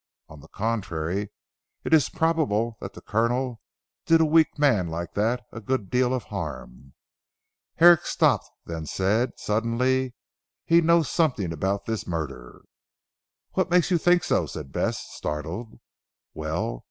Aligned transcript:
"On 0.29 0.39
the 0.39 0.47
contrary 0.47 1.29
it 1.83 1.93
is 1.93 2.09
probable 2.09 2.75
that 2.79 2.93
the 2.93 3.01
Colonel 3.01 3.61
did 4.07 4.19
a 4.19 4.25
weak 4.25 4.57
man 4.57 4.87
like 4.87 5.13
that 5.13 5.43
a 5.51 5.61
good 5.61 5.91
deal 5.91 6.11
of 6.11 6.23
harm," 6.23 6.95
Herrick 7.75 8.07
stopped; 8.07 8.49
then 8.65 8.87
said 8.87 9.33
suddenly. 9.37 10.15
"He 10.65 10.81
knows 10.81 11.07
something 11.07 11.53
about 11.53 11.85
this 11.85 12.07
murder?" 12.07 12.63
"What 13.51 13.69
makes 13.69 13.91
you 13.91 13.99
think 13.99 14.23
so?" 14.23 14.47
said 14.47 14.71
Bess 14.71 14.97
startled. 14.97 15.79
"Well! 16.33 16.79